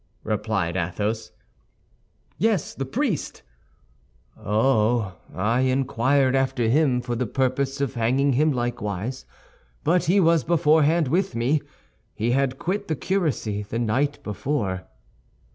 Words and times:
replied 0.23 0.75
Athos. 0.75 1.29
"Yes, 2.39 2.73
the 2.73 2.87
priest." 2.87 3.43
"Oh, 4.35 5.15
I 5.35 5.59
inquired 5.59 6.35
after 6.35 6.67
him 6.69 7.01
for 7.01 7.15
the 7.15 7.27
purpose 7.27 7.79
of 7.81 7.93
hanging 7.93 8.33
him 8.33 8.51
likewise; 8.51 9.27
but 9.83 10.05
he 10.05 10.19
was 10.19 10.43
beforehand 10.43 11.07
with 11.07 11.35
me, 11.35 11.61
he 12.15 12.31
had 12.31 12.57
quit 12.57 12.87
the 12.87 12.95
curacy 12.95 13.61
the 13.61 13.77
night 13.77 14.17
before." 14.23 14.87